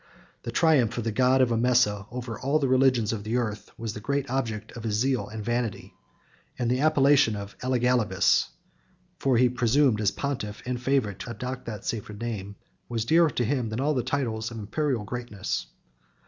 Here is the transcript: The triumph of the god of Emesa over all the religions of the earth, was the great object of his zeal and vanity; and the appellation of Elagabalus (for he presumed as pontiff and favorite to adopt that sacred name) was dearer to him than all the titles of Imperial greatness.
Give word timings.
The 0.41 0.51
triumph 0.51 0.97
of 0.97 1.03
the 1.03 1.11
god 1.11 1.41
of 1.41 1.49
Emesa 1.51 2.07
over 2.09 2.39
all 2.39 2.57
the 2.57 2.67
religions 2.67 3.13
of 3.13 3.23
the 3.23 3.37
earth, 3.37 3.69
was 3.77 3.93
the 3.93 3.99
great 3.99 4.27
object 4.31 4.71
of 4.71 4.83
his 4.83 4.95
zeal 4.95 5.27
and 5.27 5.45
vanity; 5.45 5.93
and 6.57 6.71
the 6.71 6.79
appellation 6.79 7.35
of 7.35 7.55
Elagabalus 7.59 8.47
(for 9.19 9.37
he 9.37 9.47
presumed 9.47 10.01
as 10.01 10.09
pontiff 10.09 10.63
and 10.65 10.81
favorite 10.81 11.19
to 11.19 11.29
adopt 11.29 11.65
that 11.65 11.85
sacred 11.85 12.19
name) 12.19 12.55
was 12.89 13.05
dearer 13.05 13.29
to 13.29 13.45
him 13.45 13.69
than 13.69 13.79
all 13.79 13.93
the 13.93 14.01
titles 14.01 14.49
of 14.49 14.57
Imperial 14.57 15.03
greatness. 15.03 15.67